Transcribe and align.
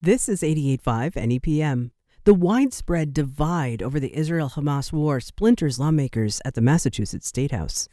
This 0.00 0.28
is 0.28 0.42
88.5 0.42 1.14
NEPM. 1.14 1.90
The 2.22 2.32
widespread 2.32 3.12
divide 3.12 3.82
over 3.82 3.98
the 3.98 4.16
Israel 4.16 4.48
Hamas 4.50 4.92
war 4.92 5.18
splinters 5.18 5.80
lawmakers 5.80 6.40
at 6.44 6.54
the 6.54 6.60
Massachusetts 6.60 7.26
State 7.26 7.50
House. 7.50 7.88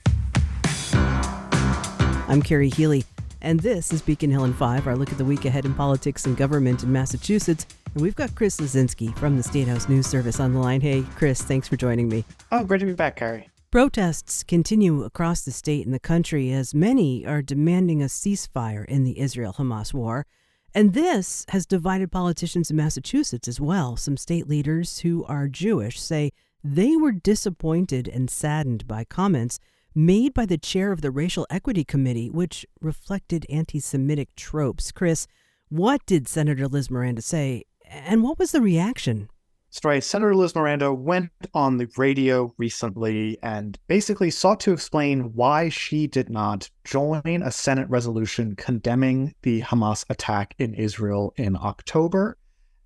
I'm 0.94 2.44
Carrie 2.44 2.70
Healy, 2.70 3.06
and 3.42 3.60
this 3.60 3.92
is 3.92 4.04
Beacon 4.04 4.30
Hill 4.30 4.44
and 4.44 4.56
5, 4.56 4.86
our 4.86 4.96
look 4.96 5.12
at 5.12 5.18
the 5.18 5.26
week 5.26 5.46
ahead 5.46 5.66
in 5.66 5.74
politics 5.74 6.28
and 6.28 6.38
government 6.38 6.84
in 6.84 6.92
Massachusetts. 6.92 7.66
And 7.96 8.04
we've 8.04 8.16
got 8.16 8.36
Chris 8.36 8.58
Lisinski 8.58 9.18
from 9.18 9.36
the 9.36 9.42
State 9.42 9.68
House 9.68 9.90
News 9.90 10.06
Service 10.06 10.40
on 10.40 10.54
the 10.54 10.60
line. 10.60 10.82
Hey, 10.82 11.04
Chris, 11.16 11.42
thanks 11.42 11.68
for 11.68 11.76
joining 11.76 12.08
me. 12.08 12.24
Oh, 12.52 12.64
great 12.64 12.82
to 12.82 12.86
be 12.86 12.94
back, 12.94 13.16
Carrie. 13.16 13.50
Protests 13.72 14.44
continue 14.44 15.04
across 15.04 15.42
the 15.42 15.52
state 15.52 15.88
and 15.88 15.96
the 15.96 16.00
country 16.00 16.52
as 16.52 16.72
many 16.72 17.26
are 17.26 17.42
demanding 17.42 18.04
a 18.04 18.06
ceasefire 18.06 18.86
in 18.86 19.06
the 19.06 19.20
Israel 19.20 19.54
Hamas 19.58 19.92
war. 19.92 20.28
And 20.76 20.94
this 20.94 21.46
has 21.50 21.66
divided 21.66 22.12
politicians 22.12 22.70
in 22.70 22.76
Massachusetts 22.76 23.48
as 23.48 23.62
well. 23.62 23.96
Some 23.96 24.18
state 24.18 24.50
leaders 24.50 25.00
who 25.00 25.24
are 25.24 25.48
Jewish 25.48 25.98
say 26.02 26.34
they 26.62 26.98
were 26.98 27.14
disappointed 27.14 28.10
and 28.10 28.30
saddened 28.30 28.86
by 28.86 29.06
comments 29.06 29.58
made 29.96 30.34
by 30.34 30.46
the 30.46 30.58
chair 30.58 30.92
of 30.92 31.00
the 31.00 31.12
Racial 31.12 31.48
Equity 31.50 31.86
Committee, 31.86 32.30
which 32.30 32.66
reflected 32.82 33.46
anti 33.50 33.80
Semitic 33.80 34.36
tropes. 34.36 34.92
Chris, 34.92 35.28
what 35.70 36.06
did 36.06 36.28
Senator 36.28 36.68
Liz 36.68 36.92
Miranda 36.92 37.22
say, 37.22 37.64
and 37.90 38.22
what 38.22 38.38
was 38.38 38.52
the 38.52 38.62
reaction? 38.62 39.30
Story 39.76 40.00
Senator 40.00 40.34
Liz 40.34 40.56
Miranda 40.56 40.94
went 40.94 41.32
on 41.54 41.76
the 41.76 41.90
radio 41.98 42.54
recently 42.58 43.38
and 43.44 43.78
basically 43.88 44.32
sought 44.32 44.62
to 44.62 44.72
explain 44.72 45.34
why 45.34 45.68
she 45.68 46.08
did 46.08 46.30
not 46.30 46.70
join 46.86 47.22
a 47.26 47.52
Senate 47.52 47.90
resolution 47.90 48.56
condemning 48.56 49.36
the 49.42 49.64
Hamas 49.64 50.06
attack 50.10 50.56
in 50.60 50.74
Israel 50.76 51.34
in 51.36 51.58
October. 51.58 52.38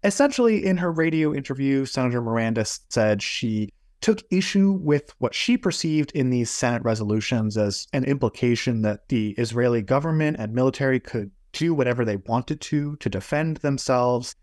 Essentially, 0.03 0.65
in 0.65 0.77
her 0.77 0.91
radio 0.91 1.31
interview, 1.31 1.85
Senator 1.85 2.23
Miranda 2.23 2.65
said 2.65 3.21
she 3.21 3.71
took 4.01 4.24
issue 4.31 4.71
with 4.71 5.13
what 5.20 5.35
she 5.35 5.57
perceived 5.57 6.12
in 6.13 6.31
these 6.31 6.49
Senate 6.49 6.81
resolutions 6.81 7.55
as 7.55 7.85
an 7.93 8.03
implication 8.03 8.81
that 8.81 9.07
the 9.09 9.35
Israeli 9.37 9.84
government 9.84 10.37
and 10.40 10.53
military 10.55 10.99
could 10.99 11.29
do 11.51 11.71
whatever 11.71 12.03
they 12.03 12.15
wanted 12.15 12.59
to 12.62 12.96
to 12.96 13.09
defend 13.09 13.57
themselves 13.57 14.35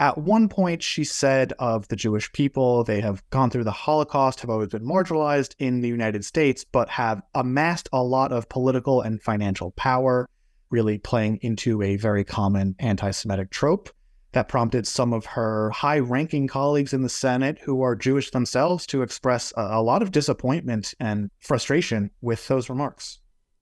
at 0.00 0.16
one 0.16 0.48
point, 0.48 0.82
she 0.82 1.02
said 1.02 1.52
of 1.58 1.88
the 1.88 1.96
Jewish 1.96 2.30
people, 2.32 2.84
they 2.84 3.00
have 3.00 3.28
gone 3.30 3.50
through 3.50 3.64
the 3.64 3.72
Holocaust, 3.72 4.40
have 4.40 4.50
always 4.50 4.68
been 4.68 4.86
marginalized 4.86 5.56
in 5.58 5.80
the 5.80 5.88
United 5.88 6.24
States, 6.24 6.64
but 6.64 6.88
have 6.88 7.22
amassed 7.34 7.88
a 7.92 8.02
lot 8.02 8.30
of 8.30 8.48
political 8.48 9.00
and 9.00 9.20
financial 9.20 9.72
power, 9.72 10.28
really 10.70 10.98
playing 10.98 11.38
into 11.42 11.82
a 11.82 11.96
very 11.96 12.22
common 12.22 12.76
anti 12.78 13.10
Semitic 13.10 13.50
trope. 13.50 13.90
That 14.32 14.46
prompted 14.46 14.86
some 14.86 15.12
of 15.14 15.24
her 15.24 15.70
high 15.70 15.98
ranking 15.98 16.46
colleagues 16.46 16.92
in 16.92 17.02
the 17.02 17.08
Senate, 17.08 17.58
who 17.64 17.82
are 17.82 17.96
Jewish 17.96 18.30
themselves, 18.30 18.86
to 18.88 19.02
express 19.02 19.52
a, 19.56 19.62
a 19.62 19.82
lot 19.82 20.02
of 20.02 20.12
disappointment 20.12 20.94
and 21.00 21.30
frustration 21.40 22.10
with 22.20 22.46
those 22.46 22.68
remarks. 22.68 23.20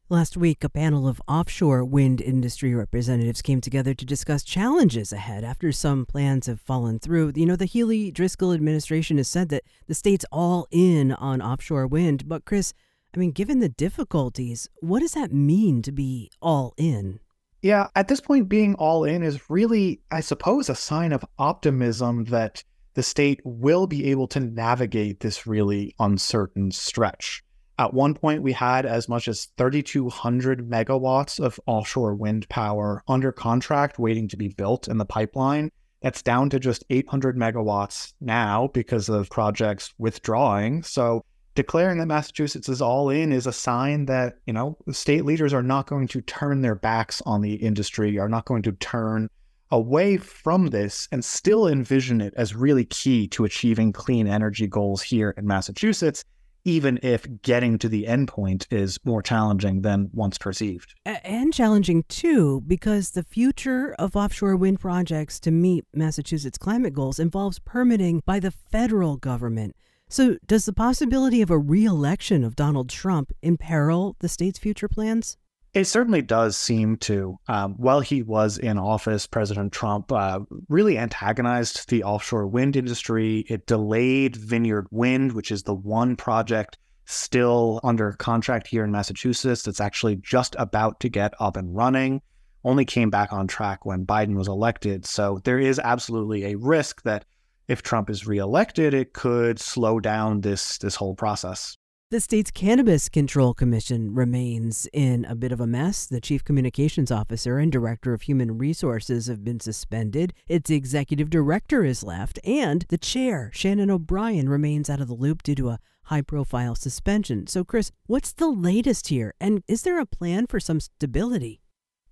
Last 0.08 0.36
week, 0.36 0.62
a 0.62 0.68
panel 0.68 1.08
of 1.08 1.20
offshore 1.26 1.84
wind 1.84 2.20
industry 2.20 2.72
representatives 2.72 3.42
came 3.42 3.60
together 3.60 3.92
to 3.92 4.04
discuss 4.04 4.44
challenges 4.44 5.12
ahead 5.12 5.42
after 5.42 5.72
some 5.72 6.06
plans 6.06 6.46
have 6.46 6.60
fallen 6.60 7.00
through. 7.00 7.32
You 7.34 7.44
know, 7.44 7.56
the 7.56 7.64
Healey 7.64 8.12
Driscoll 8.12 8.52
administration 8.52 9.16
has 9.16 9.26
said 9.26 9.48
that 9.48 9.64
the 9.88 9.94
state's 9.94 10.24
all 10.30 10.68
in 10.70 11.10
on 11.10 11.42
offshore 11.42 11.88
wind. 11.88 12.28
But, 12.28 12.44
Chris, 12.44 12.72
I 13.16 13.18
mean, 13.18 13.32
given 13.32 13.58
the 13.58 13.68
difficulties, 13.68 14.68
what 14.76 15.00
does 15.00 15.14
that 15.14 15.32
mean 15.32 15.82
to 15.82 15.90
be 15.90 16.30
all 16.40 16.72
in? 16.76 17.18
Yeah, 17.60 17.88
at 17.96 18.06
this 18.06 18.20
point, 18.20 18.48
being 18.48 18.76
all 18.76 19.02
in 19.02 19.24
is 19.24 19.50
really, 19.50 20.02
I 20.12 20.20
suppose, 20.20 20.68
a 20.68 20.76
sign 20.76 21.12
of 21.12 21.24
optimism 21.36 22.26
that 22.26 22.62
the 22.94 23.02
state 23.02 23.40
will 23.42 23.88
be 23.88 24.08
able 24.12 24.28
to 24.28 24.38
navigate 24.38 25.18
this 25.18 25.48
really 25.48 25.96
uncertain 25.98 26.70
stretch. 26.70 27.42
At 27.78 27.92
one 27.92 28.14
point, 28.14 28.42
we 28.42 28.52
had 28.52 28.86
as 28.86 29.06
much 29.06 29.28
as 29.28 29.48
3,200 29.58 30.68
megawatts 30.68 31.38
of 31.38 31.60
offshore 31.66 32.14
wind 32.14 32.48
power 32.48 33.02
under 33.06 33.32
contract 33.32 33.98
waiting 33.98 34.28
to 34.28 34.36
be 34.36 34.48
built 34.48 34.88
in 34.88 34.96
the 34.96 35.04
pipeline. 35.04 35.70
That's 36.00 36.22
down 36.22 36.48
to 36.50 36.58
just 36.58 36.84
800 36.88 37.36
megawatts 37.36 38.14
now 38.20 38.68
because 38.72 39.10
of 39.10 39.28
projects 39.28 39.92
withdrawing. 39.98 40.84
So, 40.84 41.22
declaring 41.54 41.98
that 41.98 42.06
Massachusetts 42.06 42.68
is 42.68 42.80
all 42.80 43.10
in 43.10 43.30
is 43.30 43.46
a 43.46 43.52
sign 43.52 44.06
that, 44.06 44.38
you 44.46 44.54
know, 44.54 44.78
state 44.90 45.26
leaders 45.26 45.52
are 45.52 45.62
not 45.62 45.86
going 45.86 46.08
to 46.08 46.22
turn 46.22 46.62
their 46.62 46.74
backs 46.74 47.20
on 47.26 47.42
the 47.42 47.54
industry, 47.54 48.18
are 48.18 48.28
not 48.28 48.46
going 48.46 48.62
to 48.62 48.72
turn 48.72 49.28
away 49.70 50.16
from 50.16 50.68
this 50.68 51.08
and 51.12 51.24
still 51.24 51.66
envision 51.66 52.20
it 52.20 52.32
as 52.36 52.54
really 52.54 52.84
key 52.84 53.26
to 53.28 53.44
achieving 53.44 53.92
clean 53.92 54.26
energy 54.26 54.66
goals 54.66 55.02
here 55.02 55.34
in 55.36 55.46
Massachusetts 55.46 56.24
even 56.66 56.98
if 57.02 57.24
getting 57.42 57.78
to 57.78 57.88
the 57.88 58.04
endpoint 58.04 58.66
is 58.72 58.98
more 59.04 59.22
challenging 59.22 59.82
than 59.82 60.10
once 60.12 60.36
perceived. 60.36 60.94
And 61.06 61.54
challenging 61.54 62.04
too, 62.08 62.62
because 62.66 63.12
the 63.12 63.22
future 63.22 63.94
of 64.00 64.16
offshore 64.16 64.56
wind 64.56 64.80
projects 64.80 65.38
to 65.40 65.52
meet 65.52 65.84
Massachusetts 65.94 66.58
climate 66.58 66.92
goals 66.92 67.20
involves 67.20 67.60
permitting 67.60 68.20
by 68.26 68.40
the 68.40 68.50
federal 68.50 69.16
government. 69.16 69.76
So, 70.08 70.36
does 70.46 70.66
the 70.66 70.72
possibility 70.72 71.40
of 71.40 71.50
a 71.50 71.58
re 71.58 71.84
election 71.84 72.44
of 72.44 72.56
Donald 72.56 72.88
Trump 72.88 73.32
imperil 73.42 74.16
the 74.20 74.28
state's 74.28 74.58
future 74.58 74.88
plans? 74.88 75.36
It 75.76 75.86
certainly 75.86 76.22
does 76.22 76.56
seem 76.56 76.96
to. 77.00 77.38
Um, 77.48 77.74
while 77.74 78.00
he 78.00 78.22
was 78.22 78.56
in 78.56 78.78
office, 78.78 79.26
President 79.26 79.74
Trump 79.74 80.10
uh, 80.10 80.40
really 80.70 80.96
antagonized 80.96 81.90
the 81.90 82.02
offshore 82.02 82.46
wind 82.46 82.76
industry. 82.76 83.44
It 83.50 83.66
delayed 83.66 84.36
Vineyard 84.36 84.86
Wind, 84.90 85.32
which 85.32 85.52
is 85.52 85.64
the 85.64 85.74
one 85.74 86.16
project 86.16 86.78
still 87.04 87.78
under 87.84 88.12
contract 88.12 88.68
here 88.68 88.84
in 88.84 88.90
Massachusetts 88.90 89.64
that's 89.64 89.82
actually 89.82 90.16
just 90.16 90.56
about 90.58 90.98
to 91.00 91.10
get 91.10 91.34
up 91.40 91.58
and 91.58 91.76
running. 91.76 92.22
Only 92.64 92.86
came 92.86 93.10
back 93.10 93.34
on 93.34 93.46
track 93.46 93.84
when 93.84 94.06
Biden 94.06 94.34
was 94.34 94.48
elected. 94.48 95.04
So 95.04 95.42
there 95.44 95.58
is 95.58 95.78
absolutely 95.78 96.46
a 96.46 96.56
risk 96.56 97.02
that 97.02 97.26
if 97.68 97.82
Trump 97.82 98.08
is 98.08 98.26
reelected, 98.26 98.94
it 98.94 99.12
could 99.12 99.58
slow 99.58 100.00
down 100.00 100.40
this 100.40 100.78
this 100.78 100.94
whole 100.94 101.14
process. 101.14 101.76
The 102.08 102.20
state's 102.20 102.52
Cannabis 102.52 103.08
Control 103.08 103.52
Commission 103.52 104.14
remains 104.14 104.86
in 104.92 105.24
a 105.24 105.34
bit 105.34 105.50
of 105.50 105.60
a 105.60 105.66
mess. 105.66 106.06
The 106.06 106.20
chief 106.20 106.44
communications 106.44 107.10
officer 107.10 107.58
and 107.58 107.72
director 107.72 108.14
of 108.14 108.22
human 108.22 108.58
resources 108.58 109.26
have 109.26 109.42
been 109.42 109.58
suspended. 109.58 110.32
Its 110.46 110.70
executive 110.70 111.30
director 111.30 111.84
is 111.84 112.04
left, 112.04 112.38
and 112.44 112.84
the 112.90 112.96
chair, 112.96 113.50
Shannon 113.52 113.90
O'Brien, 113.90 114.48
remains 114.48 114.88
out 114.88 115.00
of 115.00 115.08
the 115.08 115.14
loop 115.14 115.42
due 115.42 115.56
to 115.56 115.70
a 115.70 115.80
high 116.04 116.22
profile 116.22 116.76
suspension. 116.76 117.48
So, 117.48 117.64
Chris, 117.64 117.90
what's 118.06 118.32
the 118.32 118.50
latest 118.50 119.08
here? 119.08 119.34
And 119.40 119.64
is 119.66 119.82
there 119.82 119.98
a 119.98 120.06
plan 120.06 120.46
for 120.46 120.60
some 120.60 120.78
stability? 120.78 121.60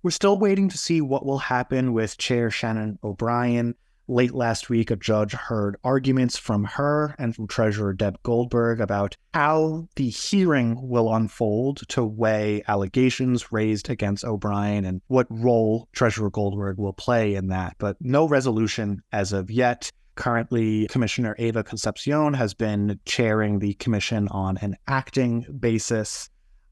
We're 0.03 0.11
still 0.11 0.37
waiting 0.37 0.67
to 0.67 0.77
see 0.77 0.99
what 0.99 1.25
will 1.25 1.37
happen 1.39 1.93
with 1.93 2.17
Chair 2.17 2.51
Shannon 2.51 2.99
O'Brien. 3.01 3.75
Late 4.07 4.35
last 4.35 4.69
week, 4.69 4.91
a 4.91 4.95
judge 4.95 5.33
heard 5.33 5.77
arguments 5.83 6.37
from 6.37 6.63
her 6.63 7.15
and 7.17 7.35
from 7.35 7.47
Treasurer 7.47 7.91
Deb 7.93 8.21
Goldberg 8.21 8.79
about 8.79 9.15
how 9.33 9.87
the 9.95 10.09
hearing 10.09 10.87
will 10.87 11.13
unfold 11.13 11.87
to 11.89 12.05
weigh 12.05 12.63
allegations 12.67 13.51
raised 13.51 13.89
against 13.89 14.23
O'Brien 14.23 14.85
and 14.85 15.01
what 15.07 15.25
role 15.31 15.89
Treasurer 15.91 16.29
Goldberg 16.29 16.77
will 16.77 16.93
play 16.93 17.33
in 17.33 17.47
that. 17.47 17.77
But 17.79 17.97
no 17.99 18.27
resolution 18.27 19.01
as 19.11 19.33
of 19.33 19.49
yet. 19.49 19.91
Currently, 20.13 20.87
Commissioner 20.87 21.35
Ava 21.39 21.63
Concepcion 21.63 22.35
has 22.35 22.53
been 22.53 22.99
chairing 23.05 23.57
the 23.57 23.73
commission 23.73 24.27
on 24.27 24.57
an 24.57 24.77
acting 24.87 25.47
basis 25.59 26.29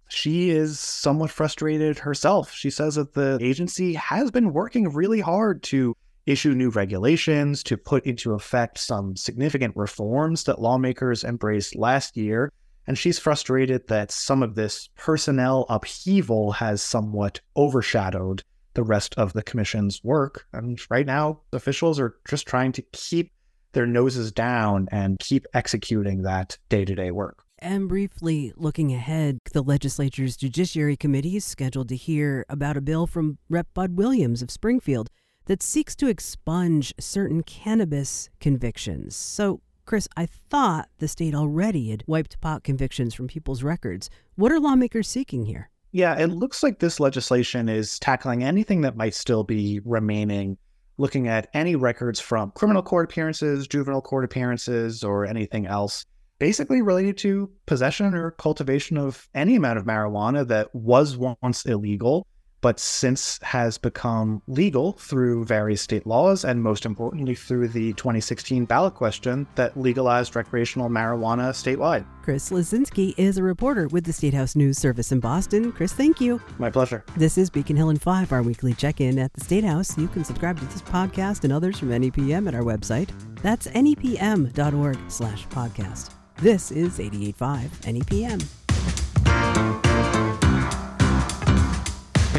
she 0.10 0.52
is 0.52 0.80
somewhat 0.80 1.32
frustrated 1.32 2.00
herself. 2.00 2.54
She 2.54 2.70
says 2.70 2.96
that 2.96 3.14
the 3.14 3.40
agency 3.42 3.96
has 3.96 4.30
been 4.30 4.54
working 4.54 4.94
really 4.94 5.22
hard 5.22 5.64
to 5.64 5.96
issue 6.26 6.54
new 6.54 6.70
regulations, 6.70 7.64
to 7.64 7.78
put 7.78 8.06
into 8.06 8.34
effect 8.34 8.80
some 8.80 9.16
significant 9.16 9.76
reforms 9.76 10.44
that 10.46 10.62
lawmakers 10.62 11.24
embraced 11.24 11.76
last 11.76 12.18
year. 12.18 12.52
And 12.86 12.98
she's 12.98 13.20
frustrated 13.20 13.88
that 13.88 14.12
some 14.12 14.44
of 14.44 14.56
this 14.56 14.90
personnel 14.98 15.66
upheaval 15.70 16.52
has 16.54 16.82
somewhat 16.82 17.40
overshadowed 17.56 18.44
the 18.74 18.84
rest 18.84 19.16
of 19.18 19.34
the 19.34 19.44
commission's 19.44 20.04
work. 20.04 20.46
And 20.52 20.80
right 20.90 21.06
now, 21.06 21.42
officials 21.54 22.00
are 22.00 22.16
just 22.28 22.48
trying 22.48 22.72
to 22.74 22.82
keep 22.92 23.32
their 23.74 23.86
noses 23.86 24.32
down 24.32 24.88
and 24.92 25.20
keep 25.20 25.46
executing 25.54 26.24
that 26.24 26.58
day 26.70 26.86
to 26.86 26.96
day 26.96 27.12
work. 27.12 27.44
And 27.60 27.88
briefly 27.88 28.52
looking 28.58 28.94
ahead, 28.94 29.40
the 29.54 29.62
legislature's 29.62 30.36
Judiciary 30.36 30.98
Committee 30.98 31.38
is 31.38 31.46
scheduled 31.46 31.88
to 31.90 31.96
hear 31.96 32.46
about 32.50 32.76
a 32.76 32.82
bill 32.82 33.08
from 33.08 33.38
Rep. 33.50 33.68
Bud 33.74 33.96
Williams 33.96 34.42
of 34.42 34.52
Springfield 34.52 35.10
that 35.46 35.64
seeks 35.64 35.96
to 35.98 36.08
expunge 36.08 36.94
certain 37.00 37.44
cannabis 37.44 38.30
convictions. 38.40 39.16
So, 39.16 39.62
Chris, 39.86 40.08
I 40.16 40.26
thought 40.26 40.90
the 41.00 41.08
state 41.08 41.36
already 41.36 41.90
had 41.90 42.04
wiped 42.08 42.40
pot 42.42 42.64
convictions 42.64 43.14
from 43.14 43.28
people's 43.28 43.64
records. 43.64 44.10
What 44.36 44.52
are 44.52 44.60
lawmakers 44.60 45.08
seeking 45.08 45.46
here? 45.46 45.70
Yeah, 45.92 46.18
it 46.18 46.28
looks 46.28 46.64
like 46.64 46.80
this 46.80 47.00
legislation 47.00 47.70
is 47.70 48.00
tackling 48.00 48.44
anything 48.44 48.82
that 48.82 48.98
might 48.98 49.14
still 49.14 49.44
be 49.44 49.80
remaining 49.86 50.58
looking 50.98 51.28
at 51.28 51.50
any 51.54 51.76
records 51.76 52.20
from 52.20 52.52
criminal 52.52 52.84
court 52.84 53.06
appearances, 53.06 53.68
juvenile 53.68 54.02
court 54.02 54.24
appearances, 54.24 55.04
or 55.04 55.26
anything 55.26 55.66
else 55.66 56.06
basically 56.40 56.82
related 56.82 57.18
to 57.18 57.50
possession 57.66 58.14
or 58.14 58.32
cultivation 58.32 58.98
of 58.98 59.30
any 59.34 59.56
amount 59.56 59.80
of 59.80 59.86
marijuana 59.86 60.46
that 60.46 60.74
was 60.76 61.16
once 61.16 61.66
illegal 61.66 62.28
but 62.64 62.80
since 62.80 63.40
has 63.44 63.78
become 63.78 64.42
legal 64.48 64.94
through 64.94 65.44
various 65.44 65.82
state 65.82 66.08
laws 66.08 66.46
and 66.46 66.64
most 66.64 66.86
importantly 66.86 67.36
through 67.36 67.68
the 67.68 67.92
2016 67.94 68.64
ballot 68.66 68.96
question 68.96 69.46
that 69.56 69.78
legalized 69.78 70.34
recreational 70.36 70.90
marijuana 70.90 71.50
statewide. 71.50 72.06
Chris 72.24 72.52
Lisinski 72.52 73.14
is 73.18 73.38
a 73.38 73.44
reporter 73.44 73.90
with 73.90 74.06
the 74.06 74.14
State 74.14 74.34
House 74.34 74.56
News 74.56 74.78
Service 74.78 75.12
in 75.12 75.20
Boston. 75.20 75.74
Chris, 75.74 75.92
thank 75.92 76.22
you. 76.22 76.42
My 76.58 76.72
pleasure. 76.72 77.04
This 77.18 77.38
is 77.38 77.50
Beacon 77.50 77.76
Hill 77.76 77.90
and 77.90 78.02
5, 78.02 78.32
our 78.32 78.42
weekly 78.42 78.74
check-in 78.74 79.20
at 79.20 79.34
the 79.34 79.42
State 79.42 79.66
House. 79.66 79.98
You 79.98 80.08
can 80.08 80.24
subscribe 80.24 80.58
to 80.58 80.66
this 80.66 80.82
podcast 80.82 81.44
and 81.44 81.52
others 81.52 81.78
from 81.78 81.90
NEPM 81.90 82.48
at 82.48 82.56
our 82.56 82.64
website. 82.64 83.10
That's 83.42 83.68
nepm.org 83.68 84.98
slash 85.10 85.46
podcast. 85.50 86.12
This 86.38 86.72
is 86.72 86.98
88.5 86.98 88.48
NEPM. 89.26 89.93